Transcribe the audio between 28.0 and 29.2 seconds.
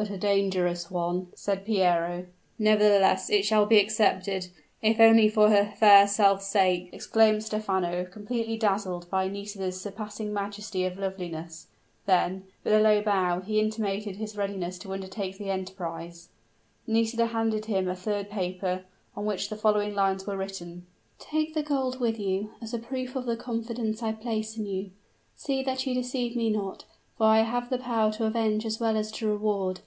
to avenge as well as